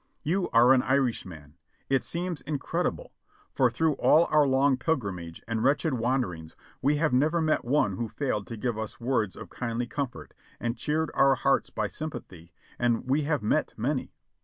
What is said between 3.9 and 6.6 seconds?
all our long pilgrimage and wretched wanderings